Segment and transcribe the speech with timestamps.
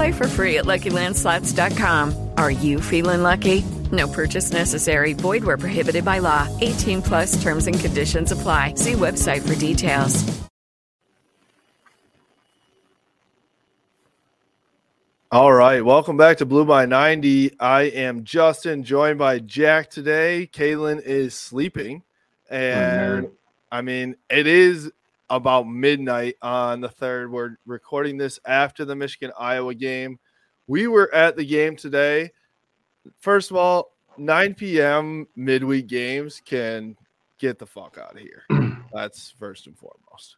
[0.00, 2.30] Play for free at LuckyLandSlots.com.
[2.38, 3.60] Are you feeling lucky?
[3.92, 5.12] No purchase necessary.
[5.12, 6.48] Void where prohibited by law.
[6.62, 8.76] 18 plus terms and conditions apply.
[8.76, 10.24] See website for details.
[15.30, 17.60] All right, welcome back to Blue by 90.
[17.60, 20.48] I am Justin, joined by Jack today.
[20.50, 22.04] Kaylin is sleeping,
[22.48, 23.28] and
[23.70, 24.90] I mean, it is
[25.30, 27.32] about midnight on the third.
[27.32, 30.18] We're recording this after the Michigan Iowa game.
[30.66, 32.32] We were at the game today.
[33.20, 35.26] First of all, 9 p.m.
[35.36, 36.96] midweek games can
[37.38, 38.42] get the fuck out of here.
[38.92, 40.36] That's first and foremost.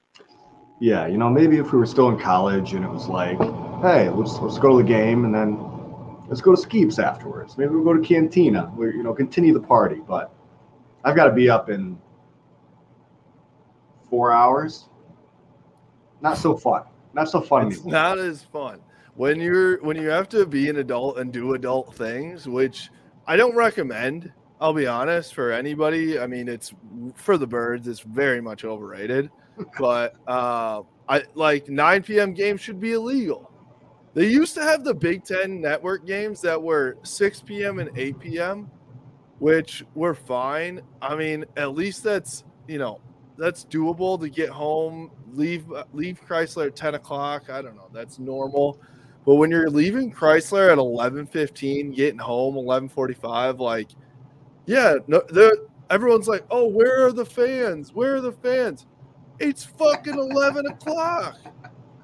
[0.81, 3.39] Yeah, you know, maybe if we were still in college and it was like,
[3.83, 5.59] hey, let's let's go to the game and then
[6.29, 7.57] let's go to Skeeps afterwards.
[7.57, 8.71] Maybe we'll go to Cantina.
[8.77, 10.01] We you know continue the party.
[10.07, 10.33] But
[11.05, 11.99] I've got to be up in
[14.13, 14.91] four hours.
[16.21, 16.83] Not so fun.
[17.15, 17.93] Not so fun It's anymore.
[17.93, 18.79] not as fun
[19.15, 22.91] when you're when you have to be an adult and do adult things, which
[23.27, 24.31] I don't recommend.
[24.61, 26.19] I'll be honest for anybody.
[26.21, 26.75] I mean, it's
[27.15, 27.89] for the birds.
[27.89, 29.31] It's very much overrated.
[29.79, 32.35] but uh, I like 9 p.m.
[32.35, 33.51] games should be illegal.
[34.13, 37.79] They used to have the Big Ten network games that were 6 p.m.
[37.79, 38.71] and 8 p.m.,
[39.39, 40.83] which were fine.
[41.01, 43.01] I mean, at least that's you know
[43.43, 47.51] that's doable to get home, leave leave Crisler at 10 o'clock.
[47.51, 48.79] I don't know, that's normal.
[49.27, 53.89] But when you're leaving Crisler at 11:15, getting home 11:45, like,
[54.67, 55.23] yeah, no.
[55.91, 57.93] Everyone's like, "Oh, where are the fans?
[57.93, 58.87] Where are the fans?"
[59.41, 61.37] It's fucking 11 o'clock.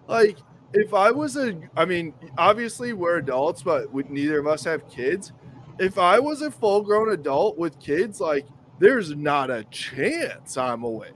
[0.08, 0.38] Like,
[0.74, 4.88] if I was a, I mean, obviously we're adults, but we, neither of us have
[4.90, 5.32] kids.
[5.78, 8.44] If I was a full grown adult with kids, like,
[8.80, 11.12] there's not a chance I'm awake.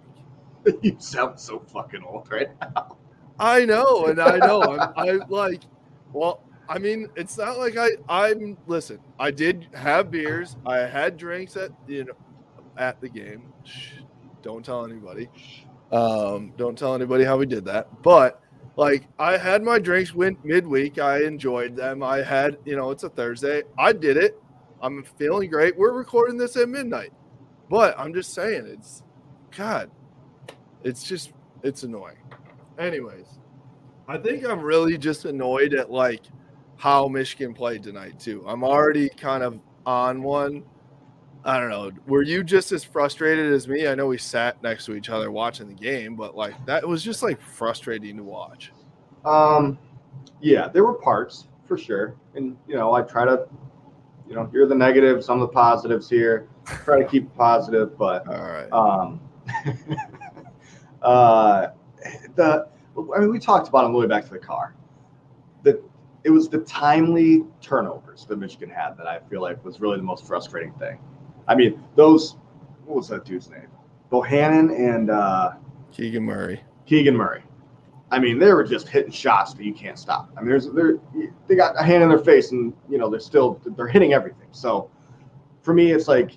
[0.83, 2.97] you sound so fucking old right now.
[3.39, 4.63] I know, and I know.
[4.63, 5.63] I'm, I like.
[6.13, 7.91] Well, I mean, it's not like I.
[8.09, 8.99] I'm listen.
[9.19, 10.57] I did have beers.
[10.65, 12.13] I had drinks at you know
[12.77, 13.53] at the game.
[13.65, 14.01] Shh,
[14.43, 15.29] don't tell anybody.
[15.91, 18.03] Um, don't tell anybody how we did that.
[18.03, 18.41] But
[18.77, 20.99] like, I had my drinks went midweek.
[20.99, 22.03] I enjoyed them.
[22.03, 23.63] I had you know it's a Thursday.
[23.79, 24.41] I did it.
[24.81, 25.77] I'm feeling great.
[25.77, 27.13] We're recording this at midnight,
[27.69, 29.03] but I'm just saying it's
[29.57, 29.91] God.
[30.85, 31.33] It's just
[31.63, 32.17] it's annoying.
[32.79, 33.27] Anyways,
[34.09, 36.23] I think I'm really just annoyed at like
[36.77, 38.45] how Michigan played tonight too.
[38.47, 40.65] I'm already kind of on one.
[41.45, 41.91] I don't know.
[42.07, 43.89] Were you just as frustrated as me?
[43.89, 47.03] I know we sat next to each other watching the game, but like that was
[47.03, 48.73] just like frustrating to watch.
[49.25, 49.79] Um,
[50.41, 53.49] yeah, there were parts for sure, and you know, I try to,
[54.29, 56.49] you know, hear the negatives, some of the positives here.
[56.85, 58.73] Try to keep positive, but All right.
[58.73, 59.21] um,
[61.03, 61.69] uh,
[62.35, 62.69] the
[63.15, 64.75] I mean, we talked about on the way back to the car.
[65.63, 65.83] That
[66.25, 70.03] it was the timely turnovers that Michigan had that I feel like was really the
[70.03, 70.99] most frustrating thing.
[71.49, 72.37] I mean, those
[72.85, 73.69] what was that dude's name?
[74.11, 75.53] Bohannon and uh,
[75.91, 76.63] Keegan Murray.
[76.87, 77.43] Keegan Murray.
[78.11, 80.31] I mean, they were just hitting shots that you can't stop.
[80.37, 80.99] I mean, there's they're,
[81.49, 84.49] they got a hand in their face, and you know they're still they're hitting everything.
[84.51, 84.91] So
[85.63, 86.37] for me, it's like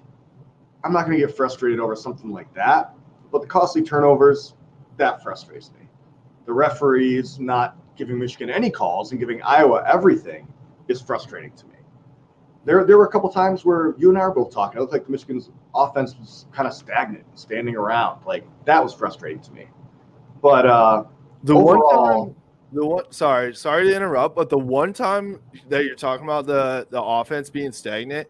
[0.83, 2.93] I'm not going to get frustrated over something like that.
[3.31, 4.53] But the costly turnovers
[4.97, 5.87] that frustrates me.
[6.45, 10.47] The referees not giving Michigan any calls and giving Iowa everything
[10.87, 11.75] is frustrating to me.
[12.65, 14.77] There, there were a couple times where you and I were both talking.
[14.77, 18.25] It looked like Michigan's offense was kind of stagnant, standing around.
[18.25, 19.67] Like that was frustrating to me.
[20.41, 21.03] But uh,
[21.43, 22.35] The overall, one time,
[22.71, 23.11] the one.
[23.11, 25.39] Sorry, sorry to interrupt, but the one time
[25.69, 28.27] that you're talking about the the offense being stagnant,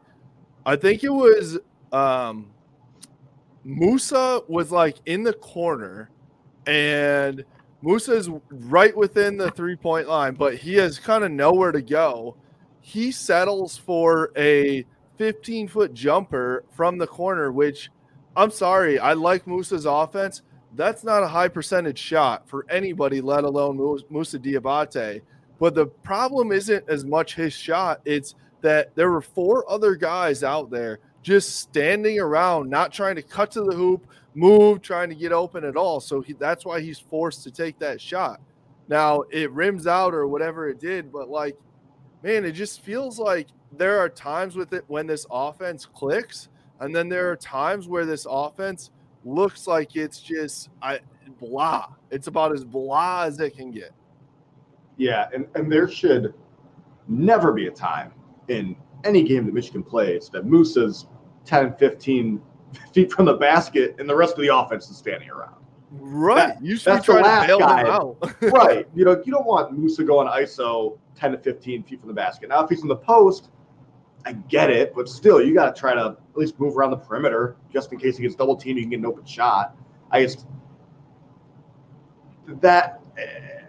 [0.65, 1.57] I think it was
[1.91, 2.51] um,
[3.65, 6.11] Moussa was like in the corner,
[6.67, 7.43] and
[7.81, 11.81] Moussa is right within the three point line, but he has kind of nowhere to
[11.81, 12.37] go.
[12.79, 14.85] He settles for a
[15.17, 17.89] 15 foot jumper from the corner, which
[18.37, 20.43] I'm sorry, I like Moussa's offense.
[20.75, 23.77] That's not a high percentage shot for anybody, let alone
[24.09, 25.21] Moussa Diabate.
[25.57, 30.43] But the problem isn't as much his shot, it's that there were four other guys
[30.43, 34.05] out there just standing around, not trying to cut to the hoop,
[34.35, 35.99] move, trying to get open at all.
[35.99, 38.39] So he, that's why he's forced to take that shot.
[38.89, 41.57] Now it rims out or whatever it did, but like,
[42.21, 46.49] man, it just feels like there are times with it when this offense clicks,
[46.79, 48.91] and then there are times where this offense
[49.23, 50.99] looks like it's just I
[51.39, 51.87] blah.
[52.11, 53.93] It's about as blah as it can get.
[54.97, 56.35] Yeah, and, and there should
[57.07, 58.13] never be a time
[58.47, 61.07] in any game that Michigan plays that Moussa's
[61.45, 62.41] 10, 15
[62.93, 65.55] feet from the basket and the rest of the offense is standing around.
[65.91, 66.55] Right.
[66.55, 67.83] That- you should be the trying to bail guy.
[67.83, 68.17] them out.
[68.41, 68.87] right.
[68.93, 72.49] You know, you don't want Moussa going ISO 10 to 15 feet from the basket.
[72.49, 73.49] Now, if he's in the post,
[74.25, 76.97] I get it, but still, you got to try to at least move around the
[76.97, 79.77] perimeter just in case he gets double teamed, you can get an open shot.
[80.09, 80.47] I just,
[82.47, 83.61] that, eh,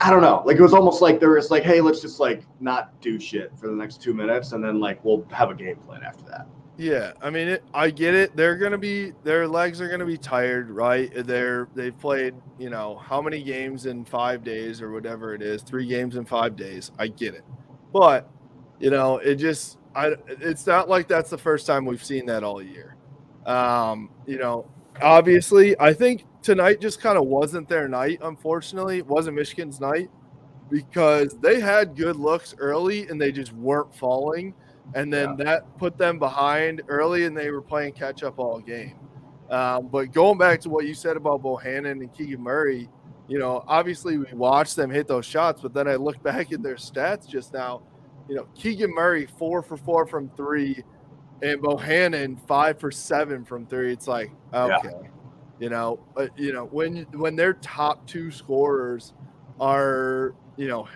[0.00, 0.42] I don't know.
[0.44, 3.56] Like, it was almost like there was like, hey, let's just like not do shit
[3.58, 6.46] for the next two minutes, and then like we'll have a game plan after that.
[6.76, 8.34] Yeah, I mean, it, I get it.
[8.34, 11.10] They're gonna be their legs are gonna be tired, right?
[11.14, 15.62] They're they've played, you know, how many games in five days or whatever it is,
[15.62, 16.90] three games in five days.
[16.98, 17.44] I get it,
[17.92, 18.28] but
[18.80, 22.42] you know, it just I it's not like that's the first time we've seen that
[22.42, 22.96] all year.
[23.46, 24.66] Um, you know,
[25.00, 28.18] obviously, I think tonight just kind of wasn't their night.
[28.20, 30.10] Unfortunately, it wasn't Michigan's night
[30.70, 34.54] because they had good looks early and they just weren't falling
[34.94, 38.94] and then that put them behind early, and they were playing catch up all game.
[39.50, 42.88] Um, but going back to what you said about Bohannon and Keegan Murray,
[43.28, 46.62] you know, obviously we watched them hit those shots, but then I look back at
[46.62, 47.82] their stats just now.
[48.28, 50.82] You know, Keegan Murray four for four from three,
[51.42, 53.92] and Bohannon five for seven from three.
[53.92, 55.08] It's like okay,
[55.60, 59.12] you know, uh, you know when when their top two scorers
[59.60, 60.88] are you know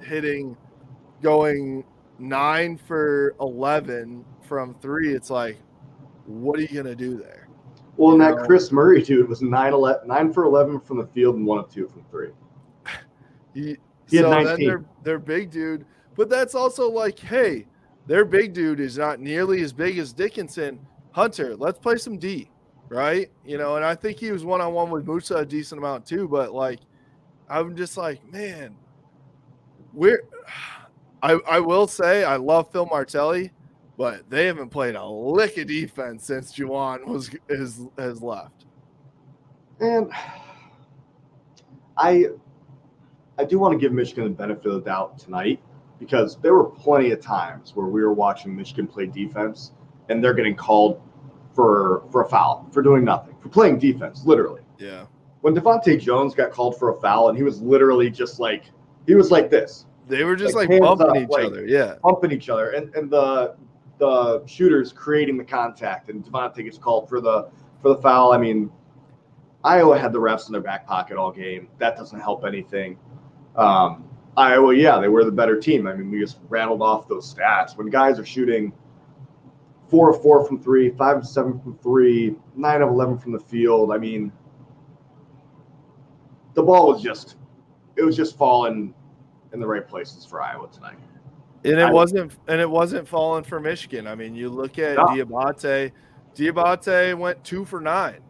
[0.00, 0.56] hitting
[1.20, 1.84] going
[2.18, 5.58] nine for 11 from three, it's like,
[6.26, 7.48] what are you going to do there?
[7.96, 8.44] Well, and that know?
[8.44, 11.72] Kris Murray dude was 9, 11, 9 for 11 from the field and one of
[11.72, 12.30] two from three.
[13.54, 13.76] He,
[14.08, 14.66] He had so then 19.
[14.66, 15.84] their, their big dude,
[16.14, 17.66] but that's also like, hey,
[18.06, 20.80] their big dude is not nearly as big as Dickinson.
[21.10, 22.50] Hunter, let's play some D,
[22.88, 23.30] right?
[23.44, 26.06] You know, and I think he was one on one with Moussa a decent amount
[26.06, 26.80] too, but like,
[27.48, 28.76] I'm just like, man,
[29.92, 30.22] we're.
[31.22, 33.50] I, I will say I love Phil Martelli,
[33.96, 38.66] but they haven't played a lick of defense since Juwan was has has left.
[39.80, 40.10] And
[41.96, 42.26] I
[43.38, 45.60] I do want to give Michigan the benefit of the doubt tonight
[45.98, 49.72] because there were plenty of times where we were watching Michigan play defense
[50.08, 51.00] and they're getting called
[51.54, 54.62] for for a foul for doing nothing for playing defense literally.
[54.78, 55.06] Yeah.
[55.40, 58.64] When DeVante' Jones got called for a foul and he was literally just like
[59.06, 61.66] he was like this They were just like, hands bumping up, each like, other.
[61.66, 61.96] Yeah.
[62.02, 63.56] bumping each other, and and the
[63.98, 67.48] the shooters creating the contact, and DeVante' gets called for the
[67.82, 68.32] for the foul.
[68.32, 68.70] I mean,
[69.64, 71.68] Iowa had the refs in their back pocket all game.
[71.78, 72.98] That doesn't help anything.
[73.56, 75.86] Um, Iowa, yeah, they were the better team.
[75.86, 77.76] I mean, we just rattled off those stats.
[77.76, 78.72] When guys are shooting
[79.88, 83.40] four of four from three, five of seven from three, nine of eleven from the
[83.40, 83.92] field.
[83.92, 84.32] I mean,
[86.54, 87.36] the ball was just
[87.96, 88.94] it was just falling
[89.52, 90.98] in the right places for Iowa tonight.
[91.64, 94.06] And it I- wasn't and it wasn't falling for Michigan.
[94.06, 95.06] I mean, you look at No.
[95.06, 95.92] Diabate.
[96.34, 98.20] Diabate went two for nine.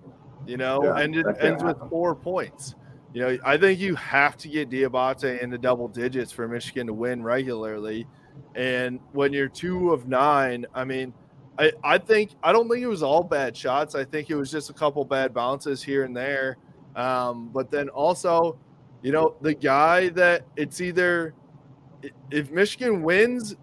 [0.47, 2.75] You know, Yeah, ended that can't ends with four points.
[3.13, 6.95] You know, I think you have to get Diabate into double digits for Michigan to
[6.95, 8.07] win regularly.
[8.55, 11.13] And when you're two of nine, I mean,
[11.59, 13.95] I, I think I don't think it was all bad shots.
[13.95, 16.57] I think it was just a couple bad bounces here and there.
[16.97, 18.59] Um, but then also,
[19.03, 21.35] you know, the guy that it's either
[22.31, 23.57] if Michigan wins,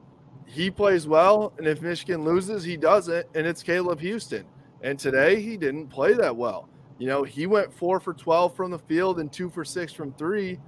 [0.45, 4.43] he plays well, and if Michigan loses, he doesn't, and it's Caleb Houstan.
[4.81, 6.69] And today he didn't play that well.
[6.97, 10.13] You know, he went four for 12 from the field and two for six from
[10.13, 10.59] three.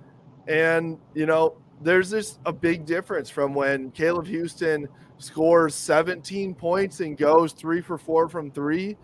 [0.47, 4.87] And, you know, there's just a big difference from when Caleb Houstan
[5.19, 8.97] scores 17 points and goes three for four from three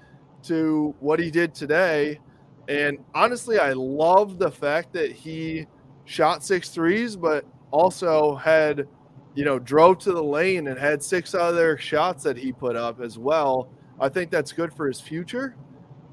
[0.44, 2.20] to what he did today.
[2.68, 5.68] And honestly, I love the fact that he
[6.06, 8.88] shot six threes, but also had,
[9.36, 13.02] you know, drove to the lane and had six other shots that he put up
[13.02, 13.70] as well.
[14.00, 15.56] I think that's good for his future.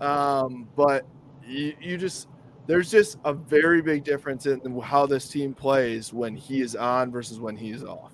[0.00, 1.06] Um, but
[1.46, 2.28] you, you just,
[2.66, 7.10] there's just a very big difference in how this team plays when he is on
[7.12, 8.12] versus when he's off.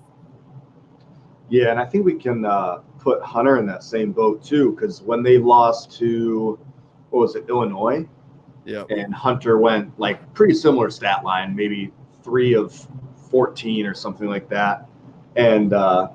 [1.49, 5.01] Yeah, and I think we can uh, put Hunter in that same boat too, because
[5.01, 6.59] when they lost to
[7.09, 8.05] what was it, Illinois?
[8.67, 8.83] Yeah.
[8.89, 12.85] And Hunter went like pretty similar stat line, maybe three of
[13.31, 14.85] 14 or something like that.
[15.37, 16.09] And uh,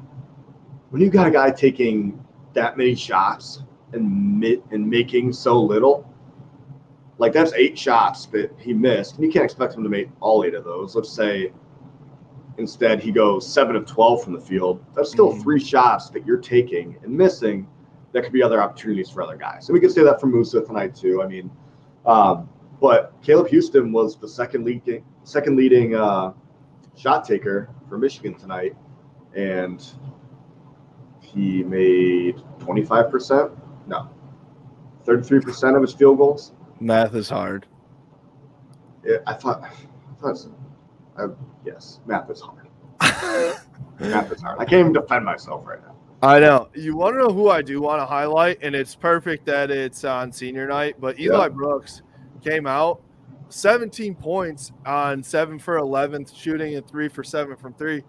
[0.90, 3.62] when you got a guy taking that many shots
[3.94, 6.06] and mi- and making so little,
[7.16, 10.44] like that's eight shots that he missed, and you can't expect him to make all
[10.44, 10.94] eight of those.
[10.94, 11.52] Let's say
[12.59, 14.85] instead he goes seven of 12 from the field.
[14.94, 17.66] That's still three shots that you're taking and missing.
[18.12, 19.68] That could be other opportunities for other guys.
[19.68, 21.23] And we can say that for Moussa tonight too.
[21.23, 21.50] I mean,
[22.06, 22.49] um,
[22.80, 26.32] but Caleb Houstan was the second leading second leading uh,
[26.97, 28.76] shot taker for Michigan tonight,
[29.35, 29.85] and
[31.21, 33.56] he made 25%.
[33.87, 34.09] No,
[35.04, 36.52] 33% of his field goals.
[36.80, 37.66] Math is hard.
[39.04, 39.71] Yeah, I thought, I
[40.21, 40.47] thought
[41.16, 41.26] I,
[41.64, 42.68] yes, math is hard.
[44.00, 44.59] math is hard.
[44.59, 45.91] I can't even defend myself right now.
[46.22, 46.68] I know.
[46.74, 50.04] You want to know who I do want to highlight, and it's perfect that it's
[50.04, 50.96] on senior night.
[51.00, 51.48] But Eli Yeah.
[51.48, 52.02] Brooks
[52.44, 53.02] came out
[53.48, 58.04] 17 points on seven for 11th shooting and three for seven from three.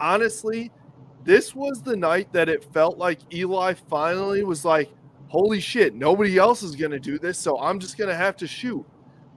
[0.00, 0.72] Honestly,
[1.24, 4.92] this was the night that it felt like Eli finally was like,
[5.28, 8.36] "Holy shit, nobody else is going to do this, so I'm just going to have
[8.38, 8.84] to shoot."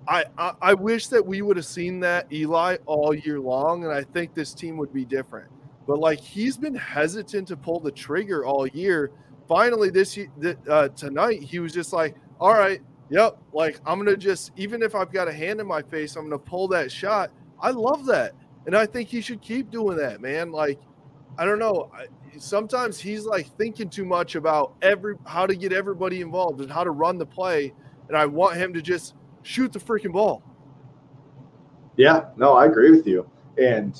[0.08, 3.94] I, I I wish that we would have seen that Eli all year long, and
[3.94, 5.50] I think this team would be different.
[5.88, 9.12] But like he's been hesitant to pull the trigger all year.
[9.48, 10.18] Finally, this
[10.70, 14.96] uh, tonight he was just like, "All right, yep, like I'm gonna just even if
[14.96, 18.34] I've got a hand in my face, I'm gonna pull that shot." I love that,
[18.66, 20.52] and I think he should keep doing that, man.
[20.52, 20.80] Like,
[21.38, 21.92] I don't know.
[22.38, 26.84] Sometimes he's like thinking too much about every how to get everybody involved and how
[26.84, 27.74] to run the play,
[28.08, 29.14] and I want him to just
[29.44, 30.42] shoot the freaking ball.
[31.98, 33.30] Yeah, no, I agree with you.
[33.58, 33.98] And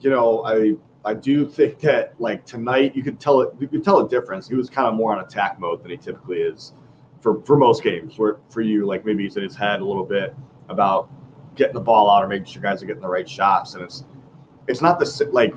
[0.00, 3.82] you know, I I do think that like tonight you could tell it you could
[3.82, 4.48] tell a difference.
[4.48, 6.74] He was kind of more on attack mode than he typically is
[7.20, 8.18] for for most games.
[8.18, 10.34] Where for you, like maybe he's in his head a little bit
[10.68, 11.10] about
[11.54, 13.74] getting the ball out or making sure guys are getting the right shots.
[13.74, 14.04] And it's
[14.68, 15.54] it's not the like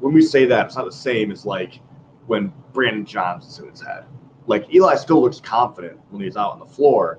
[0.00, 1.80] when we say that it's not the same as like
[2.26, 4.04] when Brandon Johnson's in his head.
[4.46, 7.18] Like Eli still looks confident when he's out on the floor,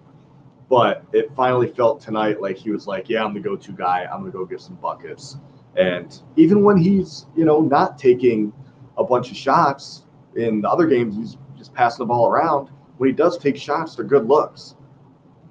[0.69, 4.07] but it finally felt tonight like he was like, "Yeah, I'm the go-to guy.
[4.10, 5.38] I'm gonna go get some buckets."
[5.77, 8.51] And even when he's you know not taking
[8.98, 10.03] a bunch of shots
[10.36, 12.69] in the other games, he's just passing the ball around.
[12.98, 14.75] When he does take shots, they're good looks.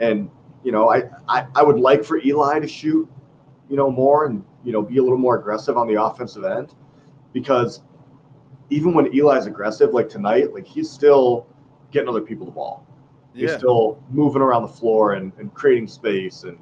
[0.01, 0.29] And
[0.65, 3.09] you know, I I, I would like for Eli to shoot,
[3.71, 6.75] you know, more and you know be a little more aggressive on the offensive end,
[7.33, 7.83] because
[8.71, 11.47] even when Eli's aggressive, like tonight, like he's still
[11.93, 12.85] getting other people the ball.
[13.33, 16.59] He's still moving around the floor and, and creating space and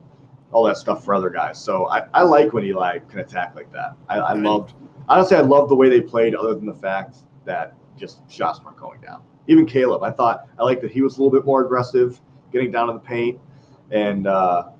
[0.54, 1.62] all that stuff for other guys.
[1.62, 3.96] So I, I like when Eli can attack like that.
[4.08, 4.74] I, I loved,
[5.08, 8.76] honestly, I loved the way they played, other than the fact that just shots weren't
[8.76, 9.22] going down.
[9.48, 12.20] Even Caleb, I thought I liked that he was a little bit more aggressive,
[12.52, 13.38] getting down in the paint,
[13.90, 14.70] and uh,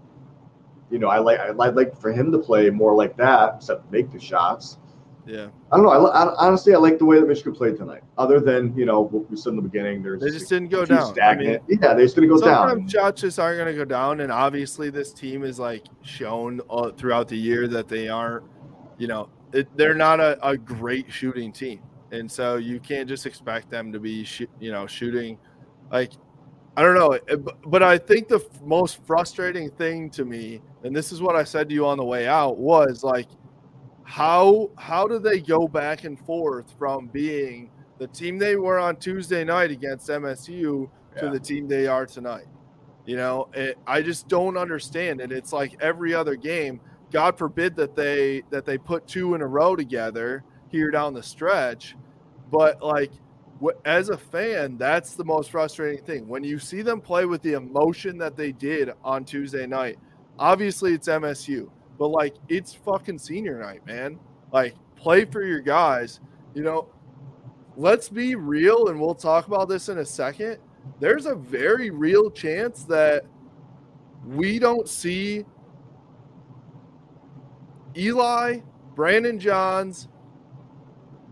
[0.90, 4.12] you know, I like I'd like for him to play more like that, except make
[4.12, 4.78] the shots.
[5.26, 5.49] Yeah.
[5.73, 5.90] I don't know.
[6.09, 8.02] I, I honestly I like the way that Michigan played tonight.
[8.19, 10.85] Other than you know what we said in the beginning, there's They just didn't go
[10.85, 11.11] down.
[11.11, 11.69] I Stagnant.
[11.69, 12.69] mean, yeah, they just didn't go down.
[12.69, 16.61] Sometimes shots just aren't going to go down, and obviously this team is like shown
[16.99, 18.45] throughout the year that they aren't.
[18.99, 21.81] You know, it, they're not a, a great shooting team,
[22.12, 25.38] and so you can't just expect them to be, sh- you know, shooting
[25.90, 26.12] like
[26.76, 27.12] I don't know.
[27.12, 31.23] Eh, but- But I think the f- most frustrating thing to me, and this is
[31.23, 33.28] what I said to you on the way out, was like
[34.04, 38.96] how how do they go back and forth from being the team they were on
[38.96, 42.46] Tuesday night against MSU to the team they are tonight?
[43.06, 45.32] You know, it, I just don't understand it.
[45.32, 46.80] It's like every other game.
[47.11, 51.23] God forbid that they that they put two in a row together here down the
[51.23, 51.96] stretch,
[52.50, 53.12] but like
[53.84, 56.28] as a fan, that's the most frustrating thing.
[56.28, 59.99] When you see them play with the emotion that they did on Tuesday night,
[60.38, 64.19] obviously it's MSU, but like it's fucking senior night, man.
[64.53, 66.21] Like play for your guys.
[66.55, 66.89] You know,
[67.77, 70.59] let's be real, and we'll talk about this in a second.
[71.01, 73.25] There's a very real chance that
[74.27, 75.45] we don't see
[77.97, 78.61] Eli,
[78.95, 80.09] Brandon Johns,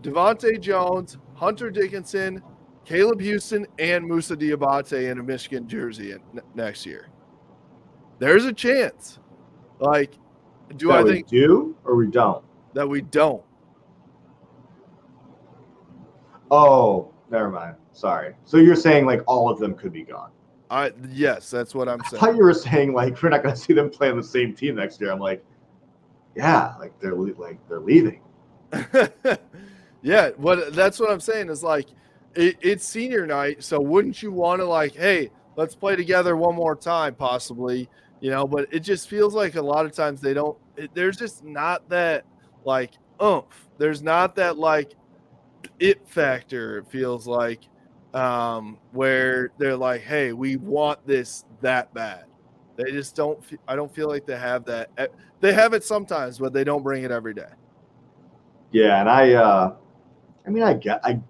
[0.01, 2.41] DeVante' Jones, Hunter Dickinson,
[2.85, 6.15] Caleb Houstan, and Moussa Diabate in a Michigan jersey
[6.55, 7.09] next year.
[8.19, 9.19] There's a chance.
[9.79, 10.13] Like,
[10.77, 12.43] do that I we think do or we don't?
[12.73, 13.43] that we don't?
[16.51, 17.75] Oh, never mind.
[17.91, 18.35] Sorry.
[18.45, 20.31] So you're saying like all of them could be gone.
[20.69, 22.19] I yes, that's what I'm I saying.
[22.19, 24.53] thought you were saying like we're not going to see them play on the same
[24.53, 25.11] team next year.
[25.11, 25.43] I'm like,
[26.35, 28.21] yeah, like they're like they're leaving.
[30.01, 31.87] yeah, what that's what I'm saying is like
[32.35, 36.55] it, it's senior night, so wouldn't you want to like, hey, let's play together one
[36.55, 37.89] more time, possibly,
[38.23, 38.47] you know?
[38.47, 40.57] But it just feels like a lot of times they don't.
[40.77, 42.25] It, there's just not that
[42.65, 43.67] like oomph.
[43.77, 44.93] There's not that like
[45.79, 46.79] it factor.
[46.79, 47.61] It feels like
[48.13, 52.25] um, where they're like, hey, we want this that bad.
[52.77, 53.43] They just don't.
[53.67, 54.89] I don't feel like they have that.
[54.97, 55.07] Eh,
[55.41, 57.49] They have it sometimes, but they don't bring it every day.
[58.71, 59.75] Yeah, and I, uh
[60.45, 61.21] I mean, I get, I,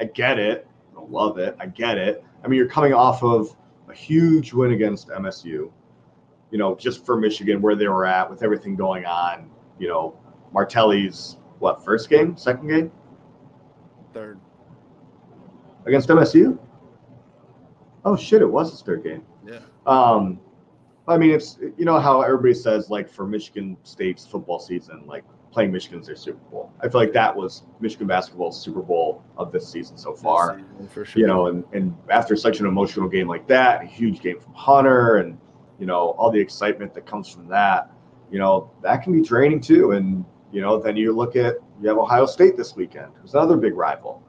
[0.00, 0.66] I get it.
[0.96, 1.56] I love it.
[1.60, 2.24] I get it.
[2.44, 3.56] I mean, you're coming off of
[3.90, 5.70] a huge win against MSU.
[6.50, 9.50] You know, just for Michigan, where they were at with everything going on.
[9.78, 10.18] You know,
[10.52, 12.90] Martelli's what first game, second game
[14.12, 14.40] Third.
[15.86, 16.58] against MSU.
[18.04, 18.42] Oh shit!
[18.42, 19.22] It was his third game.
[19.46, 19.60] Yeah.
[19.86, 20.40] Um,
[21.06, 25.24] I mean, it's you know how everybody says like for Michigan State's football season, like
[25.52, 26.72] playing Michigan's their Super Bowl.
[26.80, 30.60] I feel like that was Michigan basketball's Super Bowl of this season so far.
[30.88, 31.20] for sure.
[31.20, 34.54] You know, and and after such an emotional game like that, a huge game from
[34.54, 35.38] Hunter, and
[35.78, 37.90] you know all the excitement that comes from that,
[38.30, 39.92] you know that can be draining too.
[39.92, 43.56] And you know then you look at you have Ohio State this weekend, who's another
[43.56, 44.22] big rival.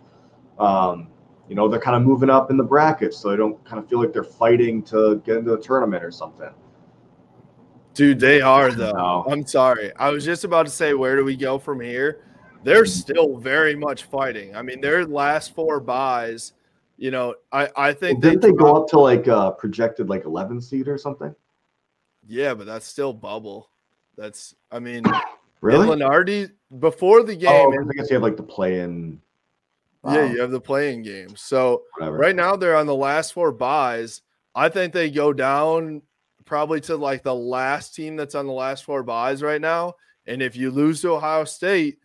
[0.58, 1.08] Um,
[1.48, 3.88] you know they're kind of moving up in the brackets, so they don't kind of
[3.90, 6.50] feel like they're fighting to get into a tournament or something.
[7.94, 8.92] Dude, they are though.
[8.94, 9.26] No.
[9.30, 9.92] I'm sorry.
[9.98, 12.22] I was just about to say, where do we go from here?
[12.64, 14.56] They're still very much fighting.
[14.56, 16.54] I mean, their last four byes,
[16.98, 20.62] you know, I I think Didn't they go up to like uh projected like 11
[20.62, 21.36] seed or something?
[22.28, 23.70] Yeah, but that's still bubble.
[24.16, 25.04] That's I mean,
[25.62, 25.88] Really?
[25.88, 27.50] Lunardi before the game.
[27.52, 29.22] Oh, I guess you have like the play in.
[30.04, 31.36] Yeah, you have the playing game.
[31.36, 32.18] So Whatever.
[32.18, 34.22] right now they're on the last four byes.
[34.56, 36.02] I think they go down
[36.52, 39.94] probably to like the last team that's on the last four byes right now.
[40.26, 41.98] And if you lose to Ohio State,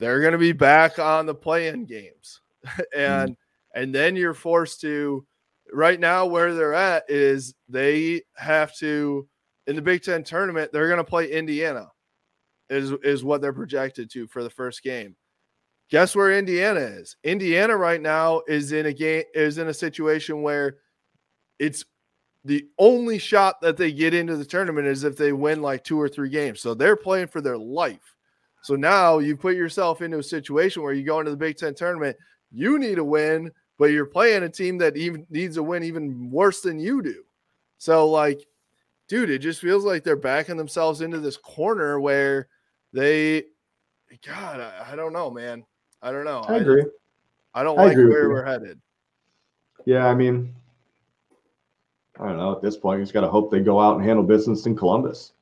[0.00, 2.98] they're going to be back on the play-in games, mm-hmm.
[2.98, 3.36] and
[3.76, 5.24] and then you're forced to.
[5.72, 9.28] Right now, where they're at is they have to
[9.68, 10.72] in the Big Ten tournament.
[10.72, 11.86] They're going to play Indiana,
[12.68, 15.14] is is what they're projected to for the first game.
[15.90, 17.16] Guess where Indiana is?
[17.22, 20.78] Indiana right now is in a game is in a situation where
[21.60, 21.84] it's
[22.44, 26.00] the only shot that they get into the tournament is if they win like two
[26.00, 26.60] or three games.
[26.60, 28.16] So they're playing for their life.
[28.62, 31.74] So now you put yourself into a situation where you go into the Big Ten
[31.74, 32.16] tournament,
[32.50, 36.30] you need a win, but you're playing a team that even needs a win even
[36.30, 37.22] worse than you do.
[37.78, 38.44] So like,
[39.08, 42.48] dude, it just feels like they're backing themselves into this corner where
[42.92, 43.44] they
[44.26, 45.64] God, I, I don't know, man.
[46.02, 46.40] I don't know.
[46.40, 46.84] I agree.
[47.54, 48.80] I don't I like where we're headed.
[49.84, 50.54] Yeah, I mean,
[52.20, 52.52] I don't know.
[52.52, 54.76] At this point, you just got to hope they go out and handle business in
[54.76, 55.32] Columbus.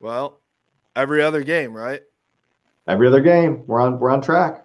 [0.00, 0.40] Well,
[0.94, 2.02] every other game, right?
[2.86, 4.64] Every other game, we're on we're on track.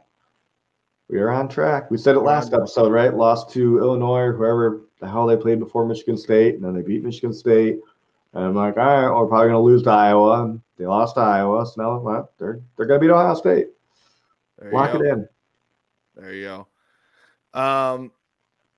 [1.09, 1.91] We are on track.
[1.91, 3.13] We said it last episode, right?
[3.13, 6.81] Lost to Illinois, or whoever the hell they played before Michigan State, and then they
[6.81, 7.79] beat Michigan State.
[8.33, 10.43] And I'm like, all right, we're probably gonna lose to Iowa.
[10.43, 13.67] And they lost to Iowa, so now well, they're they're gonna beat Ohio State.
[14.59, 15.27] There Lock it in.
[16.15, 16.65] There you
[17.53, 17.59] go.
[17.59, 18.11] Um,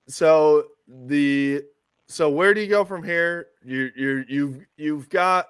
[0.08, 1.62] so the
[2.08, 3.48] so where do you go from here?
[3.64, 5.46] You you you've you've got.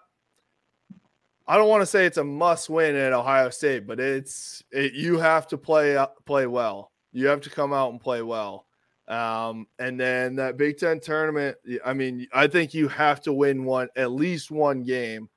[1.46, 4.94] I don't want to say it's a must win at Ohio State, but it's it,
[4.94, 6.92] you have to play play well.
[7.12, 8.66] You have to come out and play well.
[9.08, 11.56] Um, and then that Big Ten tournament.
[11.84, 15.28] I mean, I think you have to win one at least one game.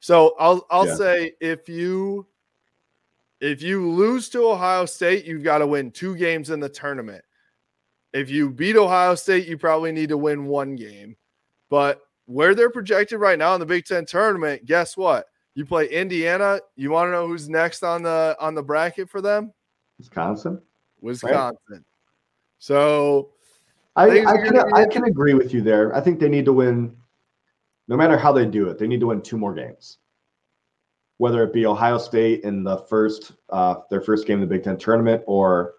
[0.00, 0.96] So I'll I'll Yeah.
[0.96, 2.26] say if you
[3.40, 7.24] if you lose to Ohio State, you've got to win two games in the tournament.
[8.12, 11.16] If you beat Ohio State, you probably need to win one game.
[11.70, 15.26] But where they're projected right now in the Big Ten tournament, guess what?
[15.54, 16.60] You play Indiana.
[16.76, 19.52] You want to know who's next on the on the bracket for them?
[19.98, 20.60] Wisconsin.
[21.00, 21.84] Wisconsin.
[22.58, 23.30] So
[23.96, 25.94] I, I can gonna I can agree with you there.
[25.94, 26.96] I think they need to win,
[27.88, 28.78] no matter how they do it.
[28.78, 29.98] They need to win two more games.
[31.18, 34.64] Whether it be Ohio State in the first uh, their first game in the Big
[34.64, 35.74] Ten tournament or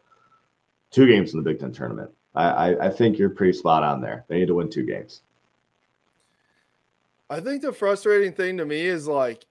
[0.91, 2.11] two games in the Big Ten tournament.
[2.35, 4.25] I, I, think you're pretty spot on there.
[4.27, 5.21] They need to win two games.
[7.29, 9.45] I think the frustrating thing to me is like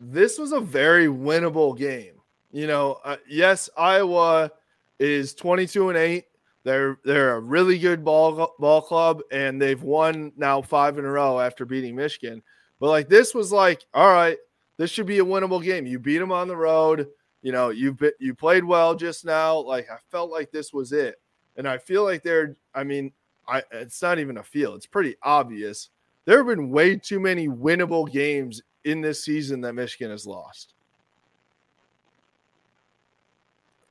[0.00, 2.14] this was a very winnable game.
[2.50, 4.50] You know, uh, yes, Iowa
[4.98, 6.24] is 22 and 8.
[6.64, 11.10] They're they're a really good ball ball club and they've won now 5 in a
[11.10, 12.42] row after beating Michigan.
[12.80, 14.38] But like this was like, all right,
[14.76, 15.86] this should be a winnable game.
[15.86, 17.08] You beat them on the road.
[17.42, 19.58] You know, you you played well just now.
[19.58, 21.16] Like I felt like this was it.
[21.56, 23.12] And I feel like they're I mean,
[23.48, 24.74] I it's not even a feel.
[24.74, 25.90] It's pretty obvious.
[26.24, 30.74] There have been way too many winnable games in this season that Michigan has lost.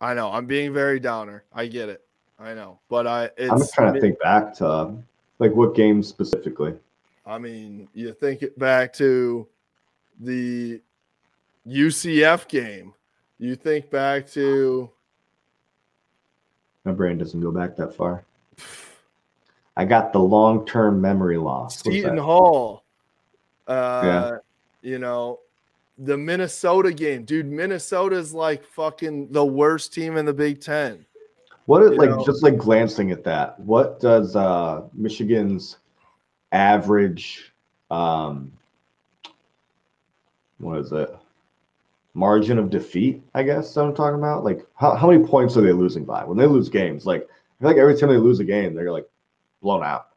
[0.02, 0.32] I know.
[0.32, 1.43] I'm being very downer.
[1.54, 2.02] I get it.
[2.39, 2.80] I know.
[2.89, 4.95] But I it's I'm trying to think back to
[5.39, 6.73] like what games specifically.
[7.26, 9.47] I mean, you think it back to
[10.19, 10.82] the
[11.67, 12.93] UCF game.
[13.39, 14.89] You think back to
[16.86, 18.26] My brain doesn't go back that far.
[19.76, 21.82] I got the long term memory loss.
[21.82, 22.17] Seton?
[22.17, 22.84] Hall.
[23.67, 24.38] Uh, Yeah.
[24.82, 25.39] you know,
[25.98, 27.24] the Minnesota game.
[27.24, 31.06] Dude, Minnesota's like fucking the worst team in the Big Ten.
[31.65, 33.58] What is like know- just like glancing at that?
[33.62, 35.78] What does uh Michigan's
[36.52, 37.54] average
[37.89, 38.52] um
[40.58, 41.15] what is it?
[42.13, 44.43] Margin of defeat, I guess I'm talking about.
[44.43, 46.23] Like how, how many points are they losing by?
[46.23, 48.91] When they lose games, like I feel like every time they lose a game, they're
[48.91, 49.10] like
[49.62, 50.10] blown out.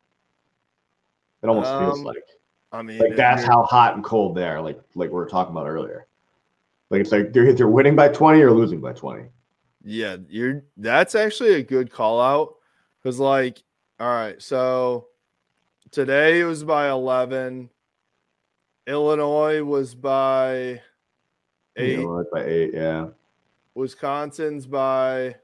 [1.43, 2.25] It almost feels Um, like
[2.73, 5.53] I mean, like that's how hot and cold they are, like like we were talking
[5.53, 6.07] about earlier.
[6.91, 9.29] Like it's like they're either winning by 20 or losing by 20.
[9.85, 12.57] Yeah, you're that's actually a good call out
[13.03, 13.63] because, like,
[14.01, 15.07] all right, so
[15.93, 17.71] today it was by 11,
[18.87, 20.83] Illinois was by
[21.77, 23.09] eight, by eight, yeah.
[23.75, 25.37] Wisconsin's by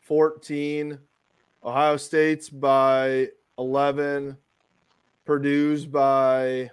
[0.00, 0.98] 14,
[1.64, 4.36] Ohio State's by 11,
[5.24, 6.70] Purdue's by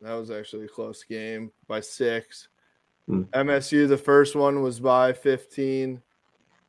[0.00, 2.48] that was actually a close game by six.
[3.06, 3.22] Hmm.
[3.32, 6.00] MSU, the first one was by 15,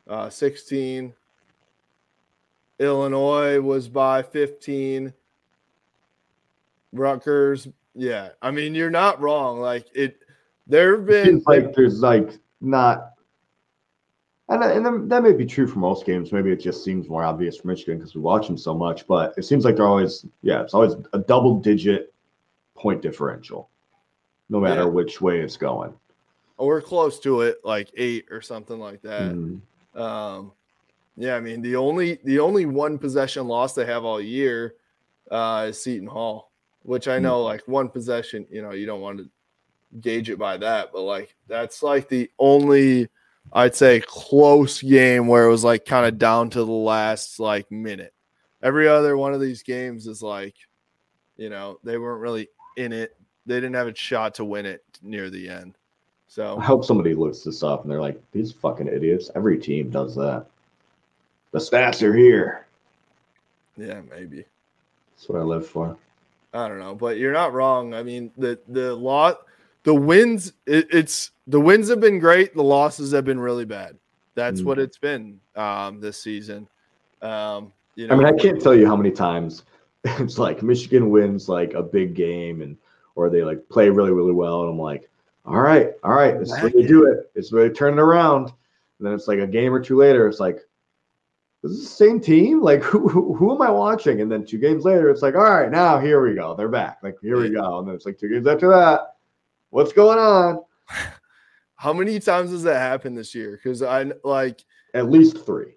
[0.08, 1.14] uh, 16.
[2.80, 5.14] Illinois was by 15.
[6.92, 8.30] Rutgers, yeah.
[8.42, 9.60] I mean, you're not wrong.
[9.60, 10.20] Like it,
[10.70, 13.14] there have been like there's like not,
[14.48, 16.32] and and that may be true for most games.
[16.32, 19.06] Maybe it just seems more obvious for Michigan because we watch them so much.
[19.08, 22.14] But it seems like they're always, yeah, it's always a double-digit
[22.76, 23.70] point differential,
[24.50, 24.88] no matter Yeah.
[24.88, 25.94] which way it's going.
[26.58, 29.32] we're close to it, like eight or something like that.
[29.34, 29.62] Mhm.
[29.96, 30.52] Um,
[31.16, 34.76] yeah, I mean the only the only one possession loss they have all year
[35.32, 36.52] uh, is Seton Hall,
[36.84, 38.46] which I know like one possession.
[38.52, 39.30] You know, you don't want to
[40.00, 43.10] gauge it by that, but like that's like the only
[43.52, 47.72] I'd say close game where it was like kind of down to the last like
[47.72, 48.14] minute.
[48.62, 50.56] Every other one of these games is like,
[51.38, 53.16] you know, they weren't really in it.
[53.46, 55.76] They didn't have a shot to win it near the end.
[56.28, 59.32] So I hope somebody looks this up and they're like, these fucking idiots.
[59.34, 60.46] Every team does that.
[61.52, 62.68] The stats are here.
[63.78, 64.46] yeah, maybe.
[65.16, 65.98] That's what I live for.
[66.54, 67.94] I don't know, but you're not wrong.
[67.94, 69.42] I mean, the the lot,
[69.84, 72.54] the wins, it, it's the wins have been great.
[72.54, 73.98] The losses have been really bad.
[74.36, 74.66] That's Mm.
[74.66, 76.68] what it's been um, this season.
[77.22, 79.64] Um, you know, I mean, I can't tell you how many times
[80.04, 82.78] it's like Michigan wins like a big game and
[83.16, 84.62] or they like play really, really well.
[84.62, 85.10] And I'm like,
[85.46, 87.32] all right, all right, this is where they do it.
[87.36, 88.46] It's where they turn it around.
[88.46, 90.60] And then it's like a game or two later, it's like,
[91.62, 92.62] this is the same team?
[92.62, 94.22] Like, who, who, who am I watching?
[94.22, 96.56] And then two games later, it's like, all right, now here we go.
[96.56, 97.00] They're back.
[97.04, 97.80] Like, here we go.
[97.80, 99.16] And then it's like two games after that.
[99.70, 100.60] What's going on?
[101.76, 103.52] how many times has that happened this year?
[103.62, 105.74] Because I like At least three.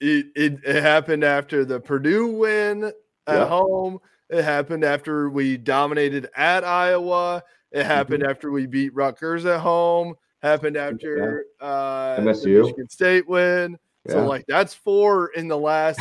[0.00, 0.58] it, it.
[0.64, 2.92] It happened after the Purdue win at
[3.28, 3.46] Yeah.
[3.46, 3.98] home.
[4.28, 7.42] It happened after we dominated at Iowa.
[7.72, 10.14] It happened after we beat Rutgers at home.
[10.42, 12.60] Happened after uh, the MSU.
[12.62, 13.78] Michigan State win.
[14.06, 16.00] So like that's four in the last.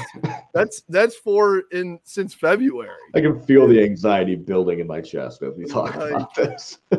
[0.53, 2.89] that's that's four in since February.
[3.15, 6.77] I can feel the anxiety building in my chest as we talk Like- about this.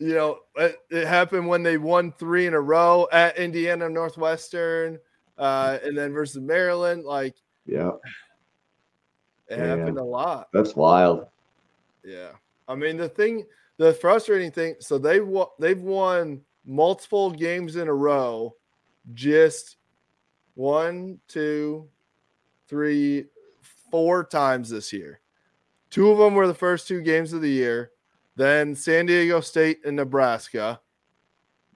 [0.00, 4.96] You know, it, it happened when they won three in a row at Indiana Northwestern,
[5.36, 7.02] uh, and then versus Maryland.
[7.02, 7.34] Like
[7.66, 7.90] yeah,
[9.48, 9.64] it Yeah.
[9.66, 10.50] happened a lot.
[10.52, 11.26] that's wild.
[12.04, 12.28] Yeah,
[12.68, 13.44] I mean the thing,
[13.78, 14.76] the frustrating thing.
[14.78, 15.18] So they
[15.58, 18.54] they've won multiple games in a row,
[19.14, 19.77] just
[20.58, 21.88] one, two,
[22.66, 23.26] three,
[23.92, 25.20] four times this year.
[25.88, 27.92] Two of them were the first two games of the year.
[28.34, 30.80] Then San Diego State and Nebraska.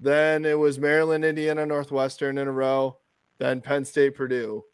[0.00, 2.98] Then it was Maryland, Indiana, Northwestern in a row.
[3.38, 4.64] Then Penn State, Purdue.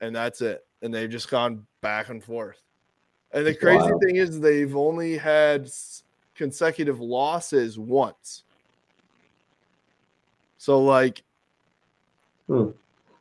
[0.00, 0.66] And that's it.
[0.80, 2.62] And they've just gone back and forth.
[3.32, 3.98] And the crazy Wow.
[4.02, 5.70] thing is, they've only had
[6.34, 8.44] consecutive losses once.
[10.56, 11.22] So, like,
[12.46, 12.70] Hmm.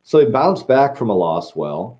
[0.07, 1.53] So they bounced back from a loss.
[1.53, 1.99] Well,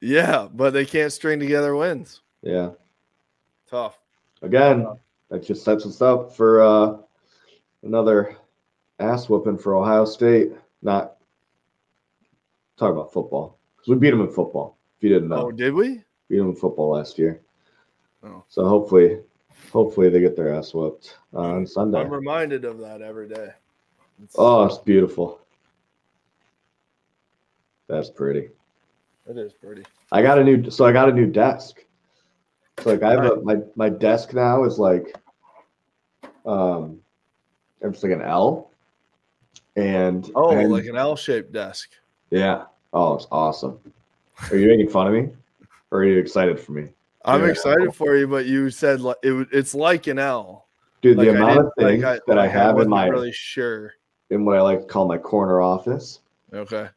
[0.00, 2.20] yeah, but they can't string together wins.
[2.42, 2.70] yeah.
[3.68, 3.98] Tough.
[4.42, 4.86] Again,
[5.28, 6.98] that just sets us up for uh,
[7.82, 8.36] another
[9.00, 10.52] ass whooping for Ohio State.
[10.82, 11.16] Not
[12.78, 14.78] talk about football because we beat them in football.
[14.96, 16.04] If you didn't know, Oh, did we?
[16.28, 17.40] beat them in football last year.
[18.22, 18.44] Oh.
[18.46, 19.18] So hopefully,
[19.72, 21.98] hopefully they get their ass whooped on Sunday.
[22.02, 23.50] I'm reminded of that every day.
[24.22, 25.40] It's- Oh, it's beautiful.
[27.88, 28.48] That's pretty.
[29.28, 29.84] it is pretty.
[30.12, 31.84] I got a new so I got a new desk.
[32.80, 35.14] So like I have a my my desk now is like
[36.44, 37.00] um
[37.80, 38.70] it's like an L.
[39.76, 41.90] And Oh, and- like an L-shaped desk.
[42.30, 42.64] yeah.
[42.92, 43.78] Oh, it's awesome.
[44.50, 45.28] Are you making fun of me?
[45.90, 46.88] Or are you excited for me?
[47.24, 47.48] I'm Yeah.
[47.50, 50.66] excited for you, but you said like it, it's like an L.
[51.02, 53.92] Dude, Like, the amount of things like, that I have in my really sure.
[54.30, 56.20] in what I like to call my corner office,
[56.54, 56.88] Okay.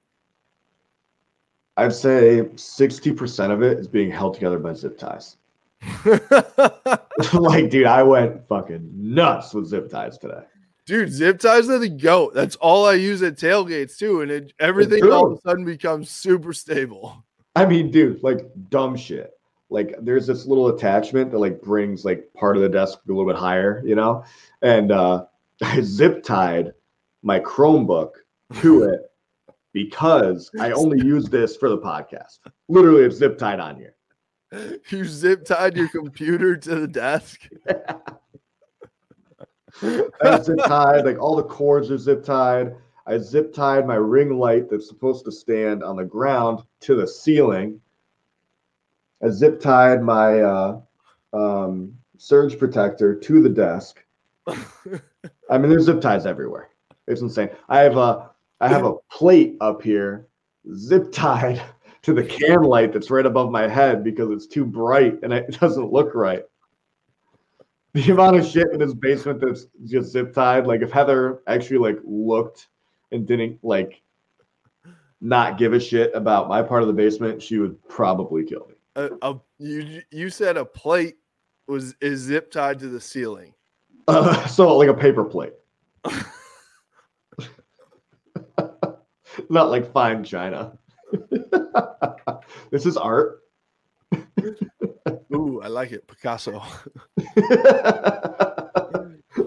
[1.79, 5.37] I'd say 60% of it is being held together by zip ties.
[7.33, 10.43] like, dude, I went fucking nuts with zip ties today.
[10.85, 12.33] Dude, zip ties are the goat.
[12.33, 16.09] That's all I use at tailgates too, and it, everything all of a sudden becomes
[16.09, 17.23] super stable.
[17.55, 19.31] I mean, dude, like dumb shit.
[19.69, 23.25] Like there's this little attachment that like brings like part of the desk a little
[23.25, 24.23] bit higher, you know?
[24.61, 25.25] And uh
[25.61, 26.73] I zip tied
[27.21, 28.11] my Chromebook
[28.61, 29.11] to it
[29.73, 32.39] because I only use this for the podcast.
[32.67, 33.95] Literally it's zip tied on here.
[34.89, 37.47] You zip tied your computer to the desk.
[39.81, 42.75] I zip tied, like all the cords are zip tied.
[43.05, 47.07] I zip tied my ring light that's supposed to stand on the ground to the
[47.07, 47.79] ceiling.
[49.23, 50.81] I zip tied my uh,
[51.33, 54.03] um, surge protector to the desk.
[54.47, 56.69] I mean, there's zip ties everywhere.
[57.07, 57.49] It's insane.
[57.67, 58.28] I have a
[58.61, 60.27] I have a plate up here,
[60.75, 61.61] zip tied
[62.01, 65.51] to the can light that's right above my head because it's too bright and it
[65.59, 66.43] doesn't look right.
[67.93, 70.67] The amount of shit in this basement that's just zip tied.
[70.67, 72.67] Like if Heather actually like looked
[73.11, 74.01] and didn't like
[75.21, 78.75] not give a shit about my part of the basement, she would probably kill me.
[78.95, 81.17] A, a, you you said a plate
[81.67, 83.53] was is zip tied to the ceiling.
[84.07, 85.53] Uh, so like a paper plate.
[89.49, 90.77] Not like fine china.
[92.71, 93.41] this is art.
[95.33, 96.59] Ooh, I like it, Picasso.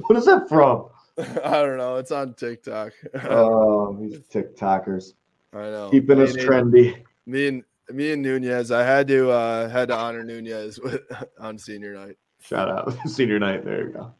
[0.07, 0.89] what is that from?
[1.19, 1.97] I don't know.
[1.97, 2.93] It's on TikTok.
[3.25, 5.13] Oh, these TikTokers
[5.53, 5.89] I know.
[5.91, 7.03] keeping Me us and- trendy.
[7.27, 8.71] Me and me and Nunez.
[8.73, 11.03] I had to uh had to honor Nunez with,
[11.39, 12.17] on senior night.
[12.41, 13.65] Shout out senior night.
[13.65, 14.15] There you go.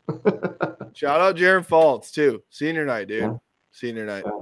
[0.93, 2.43] Shout out Jaron Faulds too.
[2.51, 3.23] Senior night, dude.
[3.23, 3.35] Yeah.
[3.73, 4.23] Senior night.
[4.27, 4.41] Yeah.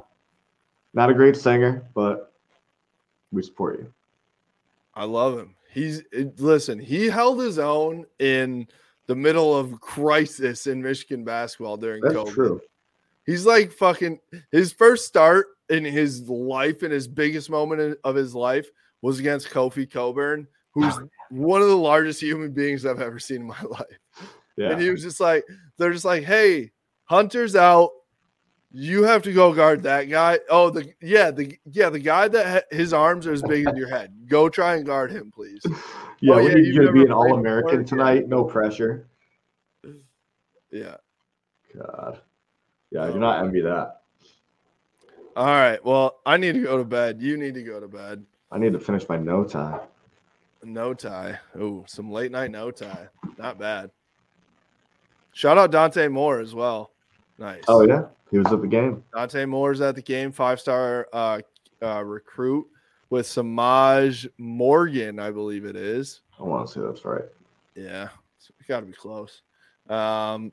[0.94, 2.32] Not a great singer, but
[3.32, 3.92] we support you.
[4.94, 5.54] I love him.
[5.70, 6.02] He's
[6.38, 6.78] listen.
[6.78, 8.66] He held his own in
[9.06, 12.32] the middle of crisis in Michigan basketball during That's COVID.
[12.32, 12.60] true.
[13.24, 14.18] He's like fucking
[14.50, 18.68] his first start in his life and his biggest moment of his life
[19.02, 20.94] was against Kofi Cockburn, who's
[21.30, 23.98] one of the largest human beings I've ever seen in my life.
[24.56, 24.70] Yeah.
[24.70, 25.44] And he was just like,
[25.78, 26.72] they're just like, hey,
[27.04, 27.90] Hunter's out.
[28.72, 30.38] You have to go guard that guy.
[30.48, 33.76] Oh, the yeah, the yeah, the guy that ha- his arms are as big as
[33.76, 34.12] your head.
[34.28, 35.62] Go try and guard him, please.
[36.22, 38.28] Yeah, Oh, yeah, you're you to be an All American tonight.
[38.28, 39.06] No pressure.
[40.70, 40.96] Yeah.
[41.74, 42.20] God.
[42.90, 44.02] Yeah, I do Oh, not envy that.
[45.34, 45.82] All right.
[45.82, 47.22] Well, I need to go to bed.
[47.22, 48.22] You need to go to bed.
[48.52, 49.80] I need to finish my no tie.
[50.62, 51.38] No tie.
[51.58, 53.08] Oh, some late night no tie.
[53.38, 53.90] Not bad.
[55.32, 56.90] Shout out Dante Moore as well.
[57.38, 57.64] Nice.
[57.66, 59.02] Oh yeah, he was at the game.
[59.14, 61.40] Dante Moore's at the game, five star uh,
[61.82, 62.66] uh, recruit
[63.10, 66.20] with Semaj Morgan, I believe it is.
[66.38, 67.24] I want to say that's right.
[67.74, 69.42] Yeah, it's got to be close.
[69.88, 70.52] Um,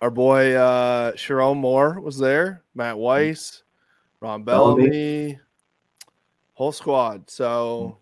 [0.00, 3.64] our boy uh, Sherrone Moore was there, Matt Weiss,
[4.20, 4.88] Ron Bellamy.
[4.88, 5.38] Bellamy,
[6.54, 7.28] whole squad.
[7.28, 7.98] So,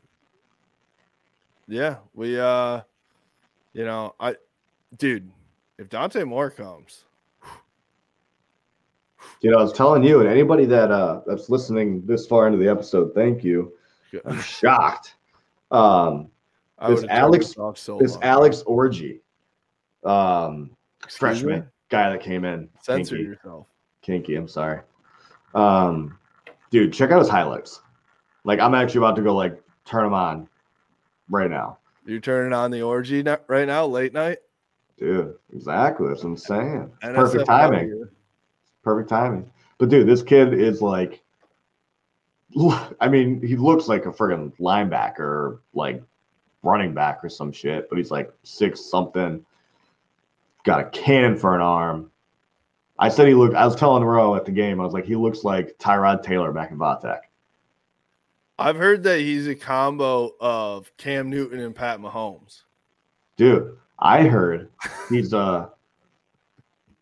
[1.66, 2.82] yeah, we, uh,
[3.72, 4.36] you know, I,
[4.98, 5.30] dude,
[5.78, 7.04] if Dante Moore comes,
[9.40, 12.58] You know, I was telling you, and anybody that uh that's listening this far into
[12.58, 13.72] the episode, thank you.
[14.24, 15.16] I'm shocked.
[15.70, 16.28] Um,
[16.88, 18.22] this Alex, this so this long.
[18.22, 19.20] Alex Orji,
[20.04, 20.70] um,
[21.04, 21.66] Excuse freshman me?
[21.90, 22.68] guy that came in.
[22.80, 23.28] Censor Kinky.
[23.28, 23.66] yourself.
[24.02, 24.80] Kinky, I'm sorry.
[25.54, 26.18] Um,
[26.70, 27.80] dude, check out his highlights.
[28.44, 30.48] Like, I'm actually about to go like turn them on
[31.28, 34.38] right now, You're turning on the orgy right now, late night.
[34.98, 35.34] dude.
[35.52, 36.92] Exactly, that's what I'm saying.
[37.02, 37.14] NSFW.
[37.14, 38.08] perfect timing.
[38.86, 39.50] Perfect timing.
[39.78, 41.20] But dude, this kid is like,
[43.00, 46.00] I mean, he looks like a friggin' linebacker, like
[46.62, 47.88] running back or some shit.
[47.88, 49.44] But he's like six something.
[50.62, 52.12] Got a cannon for an arm.
[52.96, 53.56] I said he looked.
[53.56, 54.80] I was telling Rowe at the game.
[54.80, 57.28] I was like, he looks like Tyrod Taylor back in Va Tech.
[58.56, 62.62] I've heard that he's a combo of Cam Newton and Pat Mahomes.
[63.36, 64.70] Dude, I heard
[65.10, 65.70] he's uh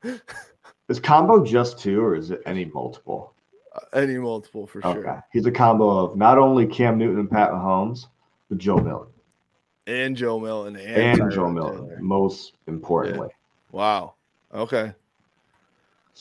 [0.89, 3.33] is combo just two or is it any multiple?
[3.75, 5.01] Uh, Any multiple for Okay.
[5.03, 5.25] sure.
[5.33, 8.07] He's a combo of not only Cam Newton and Pat Mahomes,
[8.49, 9.13] but Joe Milton.
[9.87, 11.99] And Joe Milton and, And, Joe Milton, Taylor.
[12.01, 13.29] most importantly.
[13.73, 14.15] Wow.
[14.55, 14.93] Okay.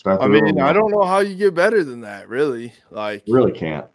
[0.05, 0.59] I mean.
[0.59, 2.73] I don't know how you get better than that, really.
[2.89, 3.85] Like, really can't.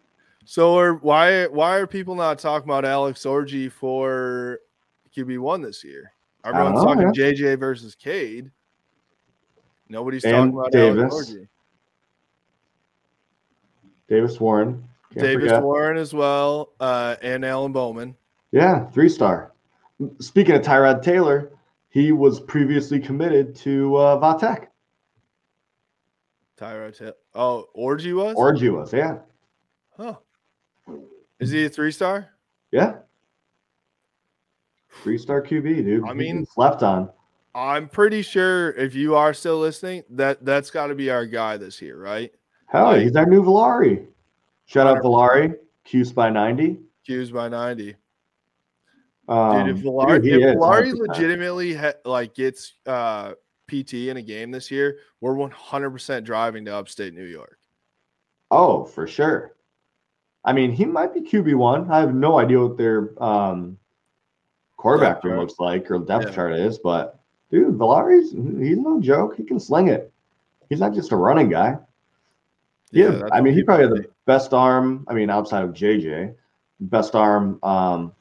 [0.45, 4.59] so are why why are people not talking about Alex Orji for
[5.15, 6.13] QB one this year?
[6.45, 8.49] Everyone's talking JJ versus Cade.
[9.89, 11.35] Nobody's And talking about Davis.
[14.07, 14.83] Davis Warren.
[15.13, 15.63] Can't Davis forget.
[15.63, 18.15] Warren as well, uh, and Alan Bowman.
[18.51, 19.53] Yeah, three star.
[20.19, 21.51] Speaking of Tyrod Taylor,
[21.89, 24.71] he was previously committed to uh, Va Tech.
[26.59, 27.13] Tyrod Taylor.
[27.33, 28.35] Oh, Orji was?
[28.35, 29.17] Orji was, yeah.
[29.97, 30.15] Huh.
[31.39, 32.29] Is he a three star?
[32.71, 32.97] Yeah.
[35.03, 36.07] Three star QB, dude.
[36.07, 37.09] I mean- slept on.
[37.55, 41.57] I'm pretty sure if you are still listening, that that's got to be our guy
[41.57, 42.31] this year, right?
[42.67, 44.05] Hell, Like- he's our new Valari.
[44.65, 46.79] Shout out Valari, Q's by 90.
[47.05, 47.95] Q's by 90.
[49.27, 53.33] Um, Dude, if Valari, dude, if Valari legitimately ha- like gets uh,
[53.67, 57.57] PT in a game this year, we're 100% driving to upstate New York.
[58.51, 59.55] Oh, for sure.
[60.45, 61.91] I mean, he might be QB one.
[61.91, 63.77] I have no idea what their um,
[64.77, 66.31] quarterback room looks like or depth Yeah.
[66.33, 67.18] chart is, but
[67.51, 69.35] dude, Valari's he's no joke.
[69.35, 70.11] He can sling it.
[70.69, 71.77] He's not just a running guy.
[72.91, 75.05] Yeah, I mean, he probably had the best arm.
[75.07, 76.33] I mean, outside of JJ,
[76.79, 77.59] best arm.
[77.61, 78.13] Um,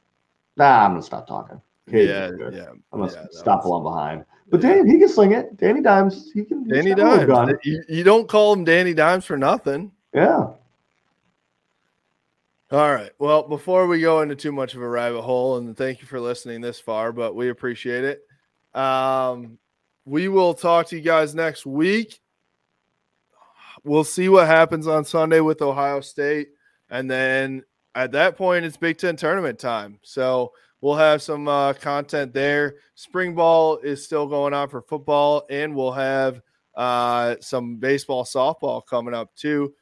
[0.56, 1.60] nah, I'm gonna stop talking.
[1.86, 2.70] Yeah, yeah.
[2.92, 4.24] I'm gonna yeah, stop was- along behind.
[4.50, 5.58] But Danny, he can sling it.
[5.58, 6.66] Danny Dimes, he can.
[6.66, 7.58] Danny got a little Dimes.
[7.64, 9.92] You, you don't call him Danny Dimes for nothing.
[10.14, 10.46] Yeah.
[12.70, 13.10] All right.
[13.18, 16.20] Well, before we go into too much of a rabbit hole, and thank you for
[16.20, 18.27] listening this far, but we appreciate it.
[18.78, 19.58] Um,
[20.04, 22.20] we will talk to you guys next week.
[23.84, 26.48] We'll see what happens on Sunday with Ohio State.
[26.90, 27.62] And then
[27.94, 29.98] at that point, it's Big Ten tournament time.
[30.02, 32.76] So we'll have some uh, content there.
[32.94, 36.40] Spring ball is still going on for football, and we'll have
[36.74, 39.74] uh, some baseball, softball coming up too.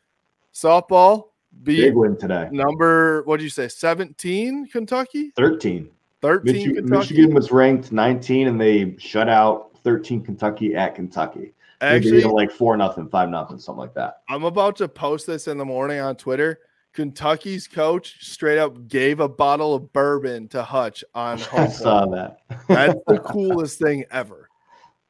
[0.55, 1.25] Softball,
[1.63, 2.49] beat Big win today.
[2.51, 5.89] number what do you say 17 kentucky 13.
[6.27, 11.53] 13 Michi- kentucky Michigan was ranked 19 and they shut out 13 Kentucky at Kentucky.
[11.81, 14.23] Actually like four nothing, five nothing, something like that.
[14.29, 16.59] i'm about to post this in the morning on twitter
[16.95, 22.07] kentucky's coach straight up gave a bottle of bourbon to hutch on I home saw
[22.07, 22.17] plate.
[22.49, 22.67] that.
[22.67, 24.49] that's the coolest thing ever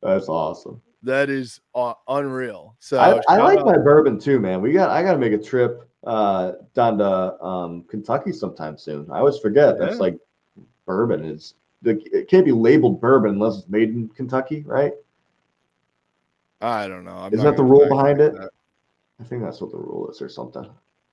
[0.03, 0.83] That's awesome.
[1.05, 4.61] that is uh, unreal so I, I like out- my bourbon too, man.
[4.61, 9.09] We got I got to make a trip uh, down to um, Kentucky sometime soon.
[9.11, 10.01] I always forget that's Yeah.
[10.01, 10.19] like
[10.87, 14.93] bourbon is the, it can't be labeled bourbon unless it's made in Kentucky, right?
[16.63, 18.33] i don't know I'm Isn't that the rule behind it?
[18.33, 18.51] that.
[19.21, 20.67] I think that's what the rule is or something.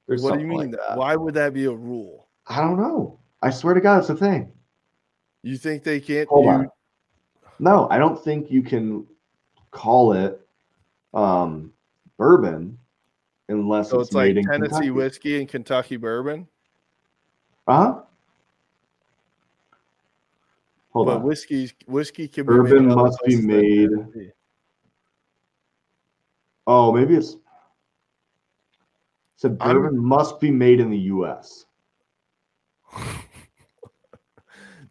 [0.07, 0.97] There's what do you mean like that.
[0.97, 3.19] why would that be a rule I don't know.
[3.41, 4.51] I swear to God, it's a thing.
[5.43, 6.69] you think they can't Hold on.
[7.59, 9.05] No, I don't think you can
[9.71, 10.39] call it
[11.13, 11.71] um,
[12.17, 12.77] bourbon
[13.49, 14.91] unless so it's, it's like made in tennessee Kentucky.
[14.91, 16.47] whiskey and kentucky bourbon
[17.67, 18.01] Uh huh.
[20.93, 21.23] Hold but on.
[21.23, 23.89] whiskey whiskey can be made in must be made-
[26.65, 27.35] Oh, maybe it's.
[29.35, 31.65] Said bourbon must be made in the U.S.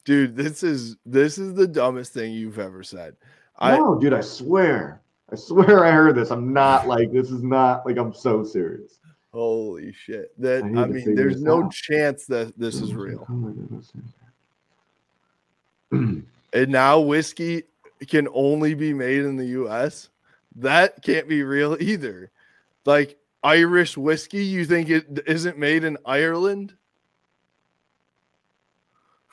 [0.04, 3.14] dude this is this is the dumbest thing you've ever said
[3.60, 5.00] i no, dude, I swear.
[5.30, 6.30] I swear I heard this.
[6.32, 8.98] I'm not like this is not like I'm so serious.
[9.32, 11.72] holy shit that I i mean there's no out.
[11.72, 13.92] chance that this is real Oh my goodness.
[16.52, 17.64] and now whiskey
[18.08, 20.08] can only be made in the us
[20.56, 22.30] that can't be real either
[22.84, 26.74] Like Irish whiskey, you think it isn't made in Ireland?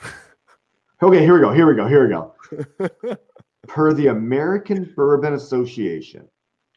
[1.01, 1.53] Okay, here we go.
[1.53, 1.87] Here we go.
[1.87, 3.15] Here we go.
[3.69, 6.27] Per the American Bourbon Association,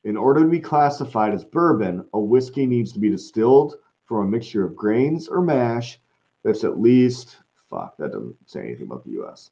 [0.05, 4.31] in order to be classified as bourbon, a whiskey needs to be distilled from a
[4.31, 5.99] mixture of grains or mash
[6.45, 7.97] that's at least fuck.
[7.97, 9.51] That doesn't say anything about the U.S.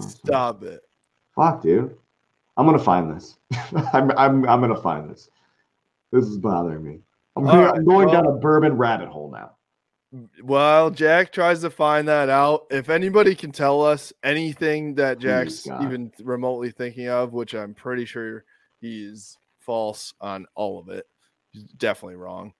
[0.00, 0.80] Stop it.
[1.34, 1.96] Fuck, dude.
[2.56, 3.38] I'm gonna find this.
[3.92, 5.28] I'm, I'm I'm gonna find this.
[6.12, 7.00] This is bothering me.
[7.36, 9.52] I'm, going- right, I'm going down a bourbon rabbit hole now.
[10.42, 12.66] Well, Jack tries to find that out.
[12.70, 15.82] If anybody can tell us anything that Jack's God.
[15.84, 18.44] even remotely thinking of, which I'm pretty sure
[18.80, 21.06] he's false on all of it,
[21.50, 22.54] he's definitely wrong.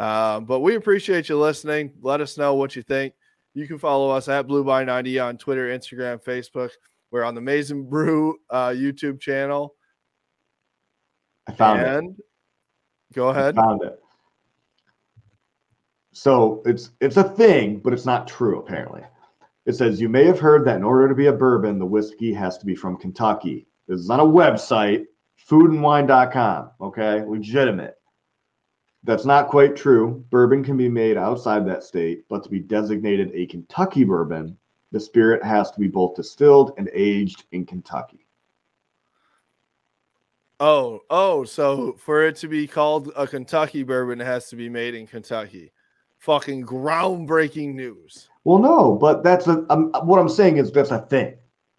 [0.00, 1.92] Uh, but we appreciate you listening.
[2.00, 3.12] Let us know what you think.
[3.52, 6.70] You can follow us at Blue by 90 on Twitter, Instagram, Facebook.
[7.10, 9.74] We're on the Mason Brew uh, YouTube channel.
[11.46, 12.24] I found it.
[13.12, 13.56] go ahead.
[13.56, 14.00] Found it.
[16.12, 19.02] So it's it's a thing, but it's not true apparently.
[19.66, 22.32] It says you may have heard that in order to be a bourbon, the whiskey
[22.32, 23.66] has to be from Kentucky.
[23.86, 25.04] This is on a website,
[25.46, 26.70] foodandwine.com.
[26.80, 27.99] Okay, legitimate.
[29.04, 30.24] That's not quite true.
[30.30, 34.56] Bourbon can be made outside that state, but to be designated a Kentucky bourbon,
[34.92, 38.26] the spirit has to be both distilled and aged in Kentucky.
[40.58, 44.68] Oh, oh, so for it to be called a Kentucky bourbon, it has to be
[44.68, 45.72] made in Kentucky.
[46.18, 48.28] Fucking groundbreaking news.
[48.44, 51.36] Well, no, but that's a, um, what I'm saying is that's a thing.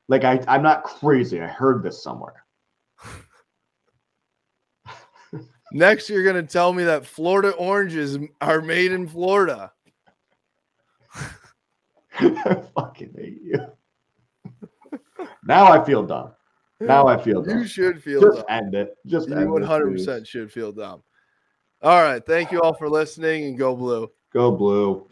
[0.07, 1.39] Like I, I'm not crazy.
[1.39, 2.40] I heard this somewhere.
[5.72, 9.72] Next, you're gonna tell me that Florida oranges are made in Florida.
[12.19, 13.59] I fucking hate you.
[15.45, 16.34] now I feel dumb.
[16.80, 17.59] Now I feel dumb.
[17.59, 18.45] You should feel Just dumb.
[18.49, 18.95] end it.
[19.05, 20.05] Just You end this, 100 please.
[20.05, 21.03] percent should feel dumb.
[21.82, 24.09] All right, thank you all for listening and go blue.
[24.34, 25.07] Go blue.